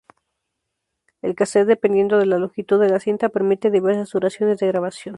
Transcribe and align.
El 1.21 1.35
casete, 1.35 1.63
dependiendo 1.67 2.17
de 2.17 2.25
la 2.25 2.39
longitud 2.39 2.81
de 2.81 2.89
la 2.89 2.99
cinta, 2.99 3.29
permite 3.29 3.69
diversas 3.69 4.09
duraciones 4.09 4.57
de 4.57 4.65
grabación. 4.65 5.09